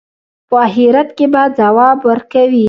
په 0.49 0.55
آخرت 0.67 1.09
کې 1.17 1.25
به 1.33 1.43
ځواب 1.59 1.97
ورکوي. 2.09 2.59